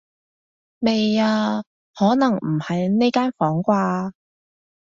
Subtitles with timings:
[0.79, 1.61] 未啊，
[1.93, 4.11] 可能唔喺呢間房啩